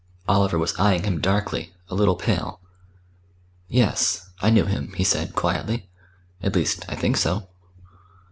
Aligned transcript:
Oliver 0.27 0.57
was 0.57 0.75
eyeing 0.79 1.03
him 1.03 1.21
darkly, 1.21 1.75
a 1.87 1.93
little 1.93 2.15
pale. 2.15 2.59
"Yes; 3.67 4.31
I 4.41 4.49
knew 4.49 4.65
him," 4.65 4.93
he 4.93 5.03
said 5.03 5.35
quietly. 5.35 5.91
"At 6.41 6.55
least, 6.55 6.83
I 6.89 6.95
think 6.95 7.17
so." 7.17 7.49